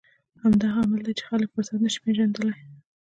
[0.41, 2.53] همدا لامل دی چې خلک فرصت نه شي پېژندلی.